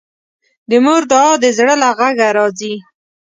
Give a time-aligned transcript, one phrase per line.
[0.69, 2.73] د مور دعا د زړه له غږه راځي